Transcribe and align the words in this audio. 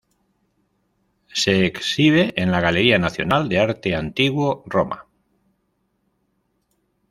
Se 1.31 1.67
exhibe 1.67 2.33
en 2.35 2.49
la 2.49 2.59
Galería 2.59 2.97
Nacional 2.97 3.47
de 3.49 3.59
Arte 3.59 3.93
Antiguo, 3.95 4.63
Roma. 4.65 5.05